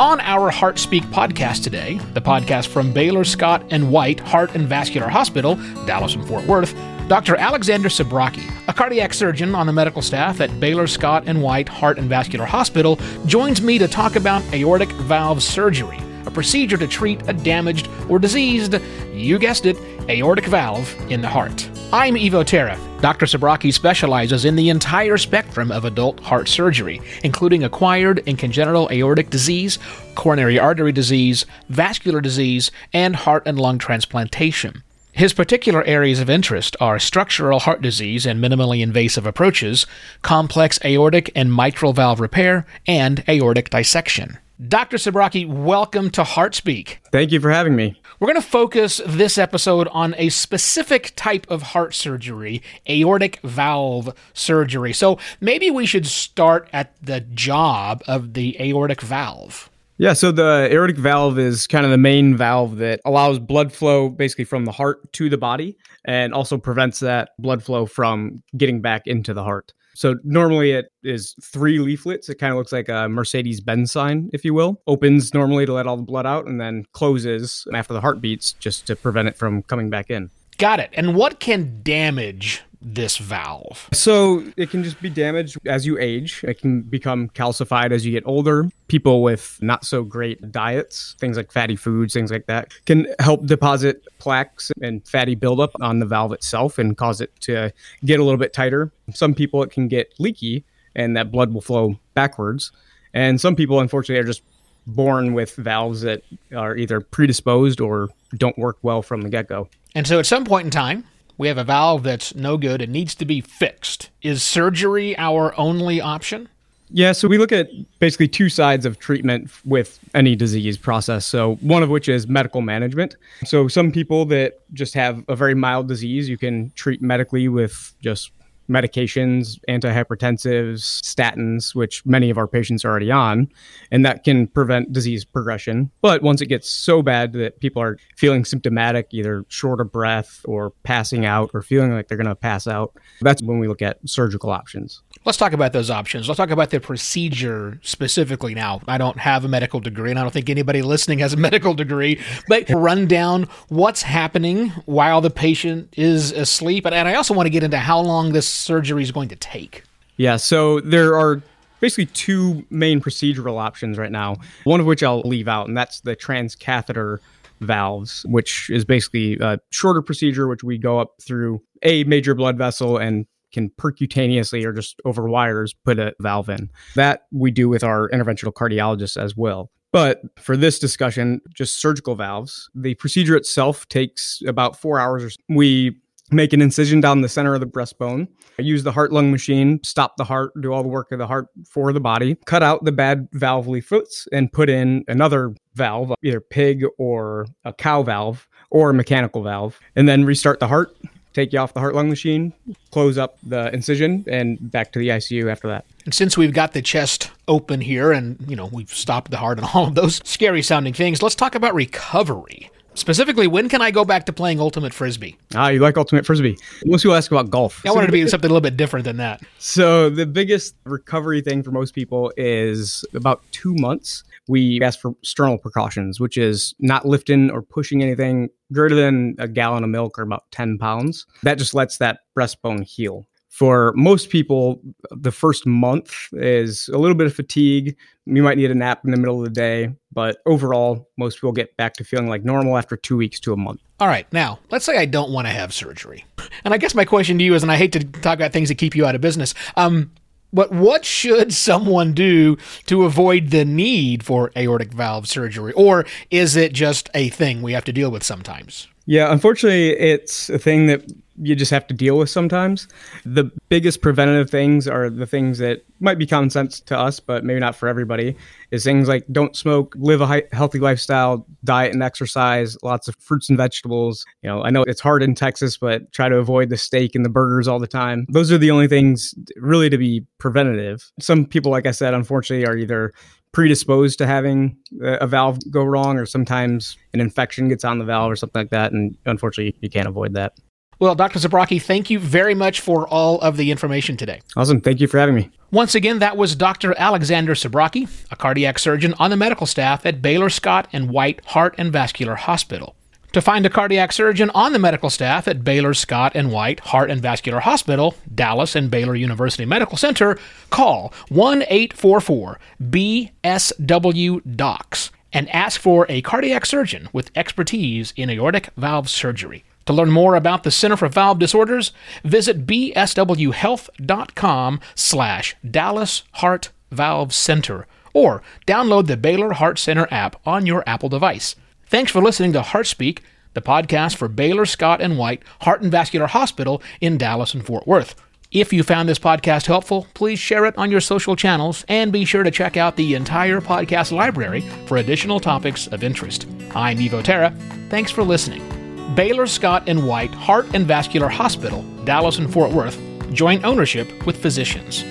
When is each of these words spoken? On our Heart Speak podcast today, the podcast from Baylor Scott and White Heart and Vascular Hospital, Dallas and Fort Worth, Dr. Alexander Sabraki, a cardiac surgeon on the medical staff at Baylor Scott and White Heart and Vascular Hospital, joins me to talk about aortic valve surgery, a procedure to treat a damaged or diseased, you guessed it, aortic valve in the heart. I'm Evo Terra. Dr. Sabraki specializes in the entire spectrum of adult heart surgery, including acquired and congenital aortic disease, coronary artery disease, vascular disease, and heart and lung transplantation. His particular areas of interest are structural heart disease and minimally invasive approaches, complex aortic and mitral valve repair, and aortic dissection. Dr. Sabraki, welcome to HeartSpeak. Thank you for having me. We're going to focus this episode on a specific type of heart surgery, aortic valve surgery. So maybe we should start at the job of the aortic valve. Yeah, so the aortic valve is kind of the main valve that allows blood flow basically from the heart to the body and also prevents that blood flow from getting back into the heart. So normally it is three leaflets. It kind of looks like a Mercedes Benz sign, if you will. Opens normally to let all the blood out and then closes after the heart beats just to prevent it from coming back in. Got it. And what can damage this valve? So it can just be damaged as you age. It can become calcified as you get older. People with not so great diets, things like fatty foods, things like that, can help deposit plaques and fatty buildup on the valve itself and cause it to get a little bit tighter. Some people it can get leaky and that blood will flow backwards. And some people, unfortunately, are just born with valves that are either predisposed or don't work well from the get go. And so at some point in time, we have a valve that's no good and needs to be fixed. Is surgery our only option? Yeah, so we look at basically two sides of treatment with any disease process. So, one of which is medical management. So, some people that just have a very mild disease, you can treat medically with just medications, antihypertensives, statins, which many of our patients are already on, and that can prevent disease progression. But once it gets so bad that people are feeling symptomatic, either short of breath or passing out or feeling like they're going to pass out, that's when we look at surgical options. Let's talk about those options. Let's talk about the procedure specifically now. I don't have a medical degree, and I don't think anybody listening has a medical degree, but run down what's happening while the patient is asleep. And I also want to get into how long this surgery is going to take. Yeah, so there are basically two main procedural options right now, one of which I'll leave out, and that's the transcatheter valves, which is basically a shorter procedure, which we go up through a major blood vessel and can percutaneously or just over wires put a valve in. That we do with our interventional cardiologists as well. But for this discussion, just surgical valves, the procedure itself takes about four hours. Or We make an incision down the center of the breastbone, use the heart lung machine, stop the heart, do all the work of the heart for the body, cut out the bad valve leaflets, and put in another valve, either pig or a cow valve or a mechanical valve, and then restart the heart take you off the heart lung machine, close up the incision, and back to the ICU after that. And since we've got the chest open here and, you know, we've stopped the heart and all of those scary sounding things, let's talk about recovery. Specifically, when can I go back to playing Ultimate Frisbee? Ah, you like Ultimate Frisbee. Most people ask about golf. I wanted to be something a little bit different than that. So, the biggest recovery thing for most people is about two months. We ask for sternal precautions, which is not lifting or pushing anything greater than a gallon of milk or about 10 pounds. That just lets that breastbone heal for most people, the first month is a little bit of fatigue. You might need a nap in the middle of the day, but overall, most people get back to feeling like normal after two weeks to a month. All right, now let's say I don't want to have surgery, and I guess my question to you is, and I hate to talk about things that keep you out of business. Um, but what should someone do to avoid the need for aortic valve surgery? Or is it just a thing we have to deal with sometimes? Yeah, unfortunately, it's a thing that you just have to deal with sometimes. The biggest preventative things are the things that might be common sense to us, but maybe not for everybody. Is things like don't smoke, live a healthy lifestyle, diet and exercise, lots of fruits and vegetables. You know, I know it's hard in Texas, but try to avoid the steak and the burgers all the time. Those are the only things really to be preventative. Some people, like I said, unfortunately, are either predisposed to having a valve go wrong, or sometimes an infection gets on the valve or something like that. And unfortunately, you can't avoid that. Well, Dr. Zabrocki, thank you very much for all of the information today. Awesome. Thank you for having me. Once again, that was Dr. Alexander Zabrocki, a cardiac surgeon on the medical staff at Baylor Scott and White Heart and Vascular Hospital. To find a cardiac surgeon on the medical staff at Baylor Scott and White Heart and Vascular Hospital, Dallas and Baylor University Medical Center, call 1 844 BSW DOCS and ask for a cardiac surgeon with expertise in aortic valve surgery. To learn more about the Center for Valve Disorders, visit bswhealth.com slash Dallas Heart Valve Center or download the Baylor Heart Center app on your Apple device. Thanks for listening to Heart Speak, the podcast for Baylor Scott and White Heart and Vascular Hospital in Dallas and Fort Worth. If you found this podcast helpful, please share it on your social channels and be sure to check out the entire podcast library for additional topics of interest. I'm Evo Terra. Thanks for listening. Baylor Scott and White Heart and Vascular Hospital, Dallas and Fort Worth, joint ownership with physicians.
On 0.00 0.18
our 0.20 0.48
Heart 0.48 0.78
Speak 0.78 1.04
podcast 1.04 1.62
today, 1.62 1.98
the 2.14 2.22
podcast 2.22 2.68
from 2.68 2.90
Baylor 2.90 3.22
Scott 3.22 3.62
and 3.68 3.90
White 3.90 4.18
Heart 4.18 4.54
and 4.54 4.66
Vascular 4.66 5.08
Hospital, 5.08 5.56
Dallas 5.84 6.14
and 6.14 6.26
Fort 6.26 6.46
Worth, 6.46 6.74
Dr. 7.06 7.36
Alexander 7.36 7.90
Sabraki, 7.90 8.50
a 8.66 8.72
cardiac 8.72 9.12
surgeon 9.12 9.54
on 9.54 9.66
the 9.66 9.74
medical 9.74 10.00
staff 10.00 10.40
at 10.40 10.58
Baylor 10.58 10.86
Scott 10.86 11.24
and 11.26 11.42
White 11.42 11.68
Heart 11.68 11.98
and 11.98 12.08
Vascular 12.08 12.46
Hospital, 12.46 12.98
joins 13.26 13.60
me 13.60 13.76
to 13.76 13.86
talk 13.86 14.16
about 14.16 14.42
aortic 14.54 14.88
valve 14.92 15.42
surgery, 15.42 15.98
a 16.24 16.30
procedure 16.30 16.78
to 16.78 16.88
treat 16.88 17.20
a 17.28 17.34
damaged 17.34 17.86
or 18.08 18.18
diseased, 18.18 18.76
you 19.12 19.38
guessed 19.38 19.66
it, 19.66 19.76
aortic 20.08 20.46
valve 20.46 20.96
in 21.10 21.20
the 21.20 21.28
heart. 21.28 21.69
I'm 21.92 22.14
Evo 22.14 22.46
Terra. 22.46 22.78
Dr. 23.00 23.26
Sabraki 23.26 23.74
specializes 23.74 24.44
in 24.44 24.54
the 24.54 24.68
entire 24.68 25.18
spectrum 25.18 25.72
of 25.72 25.84
adult 25.84 26.20
heart 26.20 26.46
surgery, 26.46 27.00
including 27.24 27.64
acquired 27.64 28.22
and 28.28 28.38
congenital 28.38 28.88
aortic 28.92 29.28
disease, 29.28 29.80
coronary 30.14 30.56
artery 30.56 30.92
disease, 30.92 31.46
vascular 31.68 32.20
disease, 32.20 32.70
and 32.92 33.16
heart 33.16 33.42
and 33.44 33.58
lung 33.58 33.78
transplantation. 33.78 34.84
His 35.10 35.32
particular 35.32 35.82
areas 35.82 36.20
of 36.20 36.30
interest 36.30 36.76
are 36.80 37.00
structural 37.00 37.58
heart 37.58 37.82
disease 37.82 38.24
and 38.24 38.40
minimally 38.40 38.82
invasive 38.82 39.26
approaches, 39.26 39.84
complex 40.22 40.78
aortic 40.84 41.32
and 41.34 41.52
mitral 41.52 41.92
valve 41.92 42.20
repair, 42.20 42.66
and 42.86 43.24
aortic 43.28 43.68
dissection. 43.68 44.38
Dr. 44.68 44.96
Sabraki, 44.96 45.48
welcome 45.48 46.10
to 46.10 46.22
HeartSpeak. 46.22 46.98
Thank 47.10 47.32
you 47.32 47.40
for 47.40 47.50
having 47.50 47.74
me. 47.74 47.99
We're 48.20 48.26
going 48.26 48.42
to 48.42 48.46
focus 48.46 49.00
this 49.06 49.38
episode 49.38 49.88
on 49.92 50.14
a 50.18 50.28
specific 50.28 51.14
type 51.16 51.46
of 51.48 51.62
heart 51.62 51.94
surgery, 51.94 52.62
aortic 52.86 53.40
valve 53.40 54.14
surgery. 54.34 54.92
So 54.92 55.18
maybe 55.40 55.70
we 55.70 55.86
should 55.86 56.06
start 56.06 56.68
at 56.70 56.94
the 57.02 57.22
job 57.22 58.02
of 58.06 58.34
the 58.34 58.60
aortic 58.60 59.00
valve. 59.00 59.70
Yeah, 59.96 60.12
so 60.12 60.32
the 60.32 60.68
aortic 60.70 60.98
valve 60.98 61.38
is 61.38 61.66
kind 61.66 61.86
of 61.86 61.90
the 61.90 61.96
main 61.96 62.36
valve 62.36 62.76
that 62.76 63.00
allows 63.06 63.38
blood 63.38 63.72
flow 63.72 64.10
basically 64.10 64.44
from 64.44 64.66
the 64.66 64.72
heart 64.72 65.10
to 65.14 65.30
the 65.30 65.38
body 65.38 65.78
and 66.04 66.34
also 66.34 66.58
prevents 66.58 67.00
that 67.00 67.30
blood 67.38 67.62
flow 67.62 67.86
from 67.86 68.42
getting 68.54 68.82
back 68.82 69.06
into 69.06 69.32
the 69.32 69.44
heart. 69.44 69.72
So 69.94 70.16
normally 70.24 70.72
it 70.72 70.92
is 71.02 71.34
three 71.42 71.78
leaflets. 71.78 72.28
It 72.28 72.36
kind 72.36 72.52
of 72.52 72.58
looks 72.58 72.72
like 72.72 72.88
a 72.88 73.08
Mercedes 73.08 73.60
Benz 73.60 73.92
sign, 73.92 74.30
if 74.32 74.44
you 74.44 74.54
will. 74.54 74.80
Opens 74.86 75.34
normally 75.34 75.66
to 75.66 75.72
let 75.72 75.86
all 75.86 75.96
the 75.96 76.02
blood 76.02 76.26
out 76.26 76.46
and 76.46 76.60
then 76.60 76.84
closes 76.92 77.66
after 77.74 77.94
the 77.94 78.00
heart 78.00 78.20
beats 78.20 78.52
just 78.52 78.86
to 78.86 78.96
prevent 78.96 79.28
it 79.28 79.36
from 79.36 79.62
coming 79.64 79.90
back 79.90 80.10
in. 80.10 80.30
Got 80.58 80.80
it. 80.80 80.90
And 80.92 81.14
what 81.14 81.40
can 81.40 81.80
damage 81.82 82.62
this 82.82 83.18
valve? 83.18 83.88
So 83.92 84.44
it 84.56 84.70
can 84.70 84.82
just 84.82 85.00
be 85.02 85.10
damaged 85.10 85.58
as 85.66 85.86
you 85.86 85.98
age. 85.98 86.44
It 86.44 86.60
can 86.60 86.82
become 86.82 87.28
calcified 87.30 87.92
as 87.92 88.06
you 88.06 88.12
get 88.12 88.24
older. 88.26 88.70
People 88.88 89.22
with 89.22 89.58
not 89.60 89.84
so 89.84 90.02
great 90.02 90.50
diets, 90.50 91.16
things 91.18 91.36
like 91.36 91.52
fatty 91.52 91.76
foods, 91.76 92.14
things 92.14 92.30
like 92.30 92.46
that, 92.46 92.72
can 92.86 93.06
help 93.18 93.46
deposit 93.46 94.02
plaques 94.18 94.70
and 94.82 95.06
fatty 95.06 95.34
buildup 95.34 95.72
on 95.80 95.98
the 95.98 96.06
valve 96.06 96.32
itself 96.32 96.78
and 96.78 96.96
cause 96.96 97.20
it 97.20 97.38
to 97.40 97.72
get 98.04 98.20
a 98.20 98.24
little 98.24 98.38
bit 98.38 98.52
tighter. 98.52 98.92
Some 99.14 99.34
people 99.34 99.62
it 99.62 99.70
can 99.70 99.88
get 99.88 100.12
leaky 100.18 100.64
and 100.94 101.16
that 101.16 101.30
blood 101.30 101.52
will 101.52 101.60
flow 101.60 101.98
backwards. 102.14 102.72
And 103.12 103.40
some 103.40 103.56
people, 103.56 103.80
unfortunately, 103.80 104.20
are 104.20 104.26
just 104.26 104.42
born 104.86 105.34
with 105.34 105.54
valves 105.56 106.00
that 106.02 106.22
are 106.54 106.76
either 106.76 107.00
predisposed 107.00 107.80
or 107.80 108.08
don't 108.36 108.56
work 108.58 108.78
well 108.82 109.02
from 109.02 109.22
the 109.22 109.28
get 109.28 109.48
go. 109.48 109.68
And 109.94 110.06
so 110.06 110.18
at 110.18 110.26
some 110.26 110.44
point 110.44 110.64
in 110.64 110.70
time, 110.70 111.04
we 111.40 111.48
have 111.48 111.56
a 111.56 111.64
valve 111.64 112.02
that's 112.02 112.34
no 112.34 112.58
good 112.58 112.82
and 112.82 112.92
needs 112.92 113.14
to 113.14 113.24
be 113.24 113.40
fixed. 113.40 114.10
Is 114.20 114.42
surgery 114.42 115.16
our 115.16 115.58
only 115.58 115.98
option? 115.98 116.50
Yeah, 116.90 117.12
so 117.12 117.28
we 117.28 117.38
look 117.38 117.50
at 117.50 117.70
basically 117.98 118.28
two 118.28 118.50
sides 118.50 118.84
of 118.84 118.98
treatment 118.98 119.50
with 119.64 119.98
any 120.12 120.36
disease 120.36 120.76
process. 120.76 121.24
So, 121.24 121.54
one 121.62 121.82
of 121.82 121.88
which 121.88 122.10
is 122.10 122.28
medical 122.28 122.60
management. 122.60 123.16
So, 123.46 123.68
some 123.68 123.90
people 123.90 124.26
that 124.26 124.58
just 124.74 124.92
have 124.92 125.24
a 125.28 125.36
very 125.36 125.54
mild 125.54 125.88
disease, 125.88 126.28
you 126.28 126.36
can 126.36 126.72
treat 126.74 127.00
medically 127.00 127.48
with 127.48 127.94
just 128.02 128.32
medications, 128.70 129.58
antihypertensives, 129.68 131.02
statins, 131.02 131.74
which 131.74 132.06
many 132.06 132.30
of 132.30 132.38
our 132.38 132.46
patients 132.46 132.84
are 132.84 132.90
already 132.90 133.10
on, 133.10 133.48
and 133.90 134.06
that 134.06 134.24
can 134.24 134.46
prevent 134.46 134.92
disease 134.92 135.24
progression. 135.24 135.90
But 136.00 136.22
once 136.22 136.40
it 136.40 136.46
gets 136.46 136.70
so 136.70 137.02
bad 137.02 137.32
that 137.34 137.60
people 137.60 137.82
are 137.82 137.98
feeling 138.16 138.44
symptomatic, 138.44 139.08
either 139.10 139.44
short 139.48 139.80
of 139.80 139.92
breath 139.92 140.40
or 140.44 140.70
passing 140.84 141.26
out 141.26 141.50
or 141.52 141.62
feeling 141.62 141.92
like 141.92 142.08
they're 142.08 142.16
going 142.16 142.26
to 142.28 142.34
pass 142.34 142.66
out, 142.66 142.94
that's 143.20 143.42
when 143.42 143.58
we 143.58 143.68
look 143.68 143.82
at 143.82 143.98
surgical 144.08 144.50
options. 144.50 145.02
Let's 145.24 145.36
talk 145.36 145.52
about 145.52 145.72
those 145.72 145.90
options. 145.90 146.28
Let's 146.28 146.38
talk 146.38 146.50
about 146.50 146.70
the 146.70 146.80
procedure 146.80 147.78
specifically 147.82 148.54
now. 148.54 148.80
I 148.86 148.96
don't 148.96 149.18
have 149.18 149.44
a 149.44 149.48
medical 149.48 149.80
degree, 149.80 150.10
and 150.10 150.18
I 150.18 150.22
don't 150.22 150.30
think 150.30 150.48
anybody 150.48 150.80
listening 150.80 151.18
has 151.18 151.32
a 151.32 151.36
medical 151.50 151.74
degree, 151.74 152.20
but 152.48 152.68
run 152.70 153.06
down 153.06 153.48
what's 153.68 154.02
happening 154.02 154.68
while 154.86 155.20
the 155.20 155.30
patient 155.30 155.92
is 155.96 156.32
asleep. 156.32 156.86
And 156.86 156.94
I 156.94 157.14
also 157.14 157.34
want 157.34 157.46
to 157.46 157.50
get 157.50 157.62
into 157.62 157.78
how 157.78 158.00
long 158.00 158.32
this 158.32 158.59
surgery 158.60 159.02
is 159.02 159.12
going 159.12 159.28
to 159.28 159.36
take. 159.36 159.84
Yeah, 160.16 160.36
so 160.36 160.80
there 160.80 161.16
are 161.16 161.42
basically 161.80 162.06
two 162.06 162.64
main 162.70 163.00
procedural 163.00 163.58
options 163.58 163.98
right 163.98 164.12
now, 164.12 164.36
one 164.64 164.80
of 164.80 164.86
which 164.86 165.02
I'll 165.02 165.22
leave 165.22 165.48
out, 165.48 165.66
and 165.66 165.76
that's 165.76 166.00
the 166.00 166.14
transcatheter 166.14 167.18
valves, 167.60 168.24
which 168.28 168.70
is 168.70 168.84
basically 168.84 169.38
a 169.40 169.58
shorter 169.70 170.02
procedure, 170.02 170.46
which 170.48 170.62
we 170.62 170.78
go 170.78 170.98
up 170.98 171.14
through 171.22 171.62
a 171.82 172.04
major 172.04 172.34
blood 172.34 172.56
vessel 172.56 172.96
and 172.96 173.26
can 173.52 173.70
percutaneously 173.70 174.64
or 174.64 174.72
just 174.72 175.00
over 175.04 175.28
wires 175.28 175.74
put 175.84 175.98
a 175.98 176.14
valve 176.20 176.48
in. 176.48 176.70
That 176.94 177.22
we 177.32 177.50
do 177.50 177.68
with 177.68 177.82
our 177.82 178.08
interventional 178.10 178.52
cardiologists 178.52 179.20
as 179.20 179.36
well. 179.36 179.70
But 179.92 180.22
for 180.38 180.56
this 180.56 180.78
discussion, 180.78 181.40
just 181.52 181.80
surgical 181.80 182.14
valves, 182.14 182.70
the 182.74 182.94
procedure 182.94 183.36
itself 183.36 183.88
takes 183.88 184.40
about 184.46 184.80
four 184.80 185.00
hours. 185.00 185.24
Or 185.24 185.56
We 185.56 185.96
make 186.30 186.52
an 186.52 186.62
incision 186.62 187.00
down 187.00 187.20
the 187.20 187.28
center 187.28 187.54
of 187.54 187.60
the 187.60 187.66
breastbone, 187.66 188.28
use 188.58 188.82
the 188.82 188.92
heart 188.92 189.12
lung 189.12 189.30
machine, 189.30 189.80
stop 189.82 190.16
the 190.16 190.24
heart, 190.24 190.52
do 190.60 190.72
all 190.72 190.82
the 190.82 190.88
work 190.88 191.12
of 191.12 191.18
the 191.18 191.26
heart 191.26 191.46
for 191.68 191.92
the 191.92 192.00
body, 192.00 192.36
cut 192.46 192.62
out 192.62 192.84
the 192.84 192.92
bad 192.92 193.28
valve 193.32 193.66
leaflets, 193.66 194.26
and 194.32 194.52
put 194.52 194.68
in 194.68 195.04
another 195.08 195.54
valve, 195.74 196.12
either 196.22 196.40
pig 196.40 196.84
or 196.98 197.46
a 197.64 197.72
cow 197.72 198.02
valve 198.02 198.48
or 198.70 198.90
a 198.90 198.94
mechanical 198.94 199.42
valve, 199.42 199.78
and 199.96 200.08
then 200.08 200.24
restart 200.24 200.60
the 200.60 200.68
heart 200.68 200.96
take 201.32 201.52
you 201.52 201.58
off 201.58 201.74
the 201.74 201.80
heart 201.80 201.94
lung 201.94 202.08
machine, 202.08 202.52
close 202.90 203.18
up 203.18 203.38
the 203.42 203.72
incision, 203.72 204.24
and 204.26 204.70
back 204.70 204.92
to 204.92 204.98
the 204.98 205.08
ICU 205.08 205.50
after 205.50 205.68
that. 205.68 205.84
And 206.04 206.14
since 206.14 206.36
we've 206.36 206.52
got 206.52 206.72
the 206.72 206.82
chest 206.82 207.30
open 207.48 207.80
here 207.80 208.12
and, 208.12 208.38
you 208.48 208.56
know, 208.56 208.66
we've 208.66 208.92
stopped 208.92 209.30
the 209.30 209.36
heart 209.36 209.58
and 209.58 209.68
all 209.74 209.86
of 209.86 209.94
those 209.94 210.20
scary 210.24 210.62
sounding 210.62 210.94
things, 210.94 211.22
let's 211.22 211.34
talk 211.34 211.54
about 211.54 211.74
recovery. 211.74 212.70
Specifically, 212.94 213.46
when 213.46 213.68
can 213.68 213.80
I 213.80 213.90
go 213.90 214.04
back 214.04 214.26
to 214.26 214.32
playing 214.32 214.60
Ultimate 214.60 214.92
Frisbee? 214.92 215.36
Ah, 215.54 215.68
you 215.68 215.78
like 215.80 215.96
Ultimate 215.96 216.26
Frisbee. 216.26 216.58
Most 216.84 217.02
people 217.02 217.16
ask 217.16 217.30
about 217.30 217.50
golf. 217.50 217.84
I 217.86 217.92
wanted 217.92 218.06
to 218.06 218.12
be 218.12 218.26
something 218.28 218.50
a 218.50 218.52
little 218.52 218.60
bit 218.60 218.76
different 218.76 219.04
than 219.04 219.16
that. 219.18 219.40
So, 219.58 220.10
the 220.10 220.26
biggest 220.26 220.74
recovery 220.84 221.40
thing 221.40 221.62
for 221.62 221.70
most 221.70 221.94
people 221.94 222.32
is 222.36 223.04
about 223.14 223.42
two 223.52 223.74
months. 223.76 224.24
We 224.48 224.80
ask 224.82 224.98
for 225.00 225.12
sternal 225.22 225.58
precautions, 225.58 226.18
which 226.18 226.36
is 226.36 226.74
not 226.80 227.06
lifting 227.06 227.50
or 227.50 227.62
pushing 227.62 228.02
anything 228.02 228.48
greater 228.72 228.96
than 228.96 229.36
a 229.38 229.46
gallon 229.46 229.84
of 229.84 229.90
milk 229.90 230.18
or 230.18 230.22
about 230.22 230.44
10 230.50 230.78
pounds. 230.78 231.26
That 231.42 231.58
just 231.58 231.74
lets 231.74 231.98
that 231.98 232.20
breastbone 232.36 232.84
heal 232.84 233.26
for 233.50 233.92
most 233.96 234.30
people, 234.30 234.80
the 235.10 235.32
first 235.32 235.66
month 235.66 236.28
is 236.32 236.88
a 236.88 236.98
little 236.98 237.16
bit 237.16 237.26
of 237.26 237.34
fatigue. 237.34 237.96
You 238.24 238.44
might 238.44 238.56
need 238.56 238.70
a 238.70 238.74
nap 238.76 239.04
in 239.04 239.10
the 239.10 239.16
middle 239.16 239.38
of 239.38 239.44
the 239.44 239.50
day, 239.50 239.92
but 240.12 240.38
overall, 240.46 241.10
most 241.18 241.34
people 241.34 241.50
get 241.50 241.76
back 241.76 241.94
to 241.94 242.04
feeling 242.04 242.28
like 242.28 242.44
normal 242.44 242.78
after 242.78 242.96
two 242.96 243.16
weeks 243.16 243.40
to 243.40 243.52
a 243.52 243.56
month. 243.56 243.80
All 243.98 244.06
right, 244.06 244.32
now 244.32 244.60
let's 244.70 244.84
say 244.84 244.96
I 244.96 245.04
don't 245.04 245.32
want 245.32 245.48
to 245.48 245.52
have 245.52 245.74
surgery, 245.74 246.24
and 246.64 246.72
I 246.72 246.78
guess 246.78 246.94
my 246.94 247.04
question 247.04 247.38
to 247.38 247.44
you 247.44 247.54
is, 247.54 247.64
and 247.64 247.72
I 247.72 247.76
hate 247.76 247.92
to 247.92 248.04
talk 248.04 248.38
about 248.38 248.52
things 248.52 248.68
that 248.68 248.76
keep 248.76 248.94
you 248.94 249.04
out 249.04 249.16
of 249.16 249.20
business. 249.20 249.52
Um, 249.76 250.12
but 250.52 250.70
what 250.70 251.04
should 251.04 251.52
someone 251.68 252.12
do 252.12 252.56
to 252.86 253.04
avoid 253.04 253.50
the 253.50 253.64
need 253.64 254.24
for 254.24 254.52
aortic 254.56 254.92
valve 254.92 255.26
surgery? 255.26 255.72
Or 255.72 256.06
is 256.30 256.54
it 256.54 256.72
just 256.72 257.10
a 257.14 257.30
thing 257.30 257.62
we 257.62 257.72
have 257.72 257.84
to 257.84 257.92
deal 257.92 258.12
with 258.12 258.22
sometimes? 258.22 258.86
Yeah, 259.10 259.32
unfortunately, 259.32 259.90
it's 259.98 260.48
a 260.50 260.58
thing 260.60 260.86
that 260.86 261.02
you 261.36 261.56
just 261.56 261.72
have 261.72 261.84
to 261.88 261.94
deal 261.94 262.16
with 262.16 262.30
sometimes. 262.30 262.86
The 263.24 263.50
biggest 263.68 264.02
preventative 264.02 264.50
things 264.50 264.86
are 264.86 265.10
the 265.10 265.26
things 265.26 265.58
that 265.58 265.84
might 266.00 266.18
be 266.18 266.26
common 266.26 266.50
sense 266.50 266.80
to 266.80 266.98
us, 266.98 267.20
but 267.20 267.44
maybe 267.44 267.60
not 267.60 267.76
for 267.76 267.88
everybody. 267.88 268.36
Is 268.70 268.84
things 268.84 269.08
like 269.08 269.24
don't 269.30 269.54
smoke, 269.54 269.94
live 269.98 270.20
a 270.20 270.42
healthy 270.52 270.78
lifestyle, 270.78 271.46
diet 271.64 271.92
and 271.92 272.02
exercise, 272.02 272.76
lots 272.82 273.08
of 273.08 273.16
fruits 273.20 273.48
and 273.48 273.58
vegetables. 273.58 274.24
You 274.42 274.50
know, 274.50 274.62
I 274.62 274.70
know 274.70 274.82
it's 274.82 275.00
hard 275.00 275.22
in 275.22 275.34
Texas, 275.34 275.76
but 275.76 276.10
try 276.12 276.28
to 276.28 276.36
avoid 276.36 276.70
the 276.70 276.76
steak 276.76 277.14
and 277.14 277.24
the 277.24 277.30
burgers 277.30 277.68
all 277.68 277.78
the 277.78 277.86
time. 277.86 278.26
Those 278.28 278.50
are 278.50 278.58
the 278.58 278.70
only 278.70 278.88
things 278.88 279.34
really 279.56 279.90
to 279.90 279.98
be 279.98 280.24
preventative. 280.38 281.10
Some 281.20 281.44
people, 281.46 281.70
like 281.70 281.86
I 281.86 281.92
said, 281.92 282.14
unfortunately, 282.14 282.66
are 282.66 282.76
either 282.76 283.12
predisposed 283.52 284.16
to 284.18 284.26
having 284.26 284.76
a 285.02 285.26
valve 285.26 285.58
go 285.70 285.82
wrong, 285.82 286.16
or 286.16 286.24
sometimes 286.24 286.96
an 287.12 287.20
infection 287.20 287.68
gets 287.68 287.84
on 287.84 287.98
the 287.98 288.04
valve 288.04 288.30
or 288.30 288.36
something 288.36 288.60
like 288.60 288.70
that. 288.70 288.92
And 288.92 289.16
unfortunately, 289.26 289.76
you 289.80 289.90
can't 289.90 290.06
avoid 290.06 290.34
that. 290.34 290.52
Well, 291.00 291.14
Dr. 291.14 291.38
Zabrocki, 291.38 291.80
thank 291.80 292.10
you 292.10 292.18
very 292.18 292.54
much 292.54 292.80
for 292.80 293.08
all 293.08 293.40
of 293.40 293.56
the 293.56 293.70
information 293.70 294.18
today. 294.18 294.42
Awesome. 294.54 294.82
Thank 294.82 295.00
you 295.00 295.06
for 295.06 295.18
having 295.18 295.34
me. 295.34 295.50
Once 295.70 295.94
again, 295.94 296.18
that 296.18 296.36
was 296.36 296.54
Dr. 296.54 296.94
Alexander 296.98 297.54
Zabrocki, 297.54 298.06
a 298.30 298.36
cardiac 298.36 298.78
surgeon 298.78 299.14
on 299.18 299.30
the 299.30 299.36
medical 299.36 299.66
staff 299.66 300.04
at 300.04 300.20
Baylor 300.20 300.50
Scott 300.50 300.88
and 300.92 301.08
White 301.08 301.42
Heart 301.46 301.76
and 301.78 301.90
Vascular 301.90 302.34
Hospital. 302.34 302.94
To 303.32 303.40
find 303.40 303.64
a 303.64 303.70
cardiac 303.70 304.12
surgeon 304.12 304.50
on 304.50 304.74
the 304.74 304.78
medical 304.78 305.08
staff 305.08 305.48
at 305.48 305.64
Baylor 305.64 305.94
Scott 305.94 306.32
and 306.34 306.50
White 306.50 306.80
Heart 306.80 307.10
and 307.10 307.22
Vascular 307.22 307.60
Hospital, 307.60 308.16
Dallas 308.34 308.76
and 308.76 308.90
Baylor 308.90 309.14
University 309.14 309.64
Medical 309.64 309.96
Center, 309.96 310.36
call 310.68 311.14
1 311.28 311.62
844 311.62 312.58
BSW 312.82 314.40
DOCS 314.56 315.10
and 315.32 315.48
ask 315.48 315.80
for 315.80 316.04
a 316.08 316.20
cardiac 316.22 316.66
surgeon 316.66 317.08
with 317.12 317.30
expertise 317.36 318.12
in 318.16 318.28
aortic 318.28 318.68
valve 318.76 319.08
surgery. 319.08 319.64
To 319.90 319.96
learn 319.96 320.12
more 320.12 320.36
about 320.36 320.62
the 320.62 320.70
Center 320.70 320.96
for 320.96 321.08
Valve 321.08 321.40
Disorders, 321.40 321.90
visit 322.22 322.64
bswhealth.com 322.64 324.80
slash 324.94 325.56
Dallas 325.68 326.22
Heart 326.34 326.70
Valve 326.92 327.34
Center 327.34 327.88
or 328.12 328.40
download 328.68 329.08
the 329.08 329.16
Baylor 329.16 329.54
Heart 329.54 329.80
Center 329.80 330.06
app 330.12 330.36
on 330.46 330.64
your 330.64 330.88
Apple 330.88 331.08
device. 331.08 331.56
Thanks 331.86 332.12
for 332.12 332.22
listening 332.22 332.52
to 332.52 332.62
Heart 332.62 332.86
Speak, 332.86 333.24
the 333.54 333.60
podcast 333.60 334.14
for 334.14 334.28
Baylor 334.28 334.64
Scott 334.64 335.00
and 335.00 335.18
White 335.18 335.42
Heart 335.62 335.82
and 335.82 335.90
Vascular 335.90 336.28
Hospital 336.28 336.80
in 337.00 337.18
Dallas 337.18 337.52
and 337.52 337.66
Fort 337.66 337.84
Worth. 337.84 338.14
If 338.52 338.72
you 338.72 338.84
found 338.84 339.08
this 339.08 339.18
podcast 339.18 339.66
helpful, 339.66 340.06
please 340.14 340.38
share 340.38 340.66
it 340.66 340.78
on 340.78 340.92
your 340.92 341.00
social 341.00 341.34
channels 341.34 341.84
and 341.88 342.12
be 342.12 342.24
sure 342.24 342.44
to 342.44 342.52
check 342.52 342.76
out 342.76 342.94
the 342.94 343.16
entire 343.16 343.60
podcast 343.60 344.12
library 344.12 344.60
for 344.86 344.98
additional 344.98 345.40
topics 345.40 345.88
of 345.88 346.04
interest. 346.04 346.46
I'm 346.76 346.98
Evo 346.98 347.24
Terra. 347.24 347.52
Thanks 347.88 348.12
for 348.12 348.22
listening. 348.22 348.79
Baylor 349.14 349.48
Scott 349.48 349.88
and 349.88 350.06
White 350.06 350.32
Heart 350.32 350.74
and 350.74 350.86
Vascular 350.86 351.28
Hospital, 351.28 351.82
Dallas 352.04 352.38
and 352.38 352.52
Fort 352.52 352.70
Worth, 352.70 352.96
joint 353.32 353.64
ownership 353.64 354.24
with 354.24 354.40
physicians. 354.40 355.02